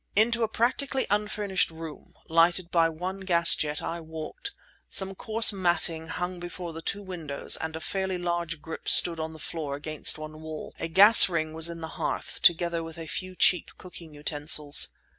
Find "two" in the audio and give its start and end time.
6.81-7.03